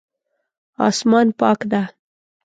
اسمان 0.87 1.27
پاک 1.39 1.59
ده 1.71 1.83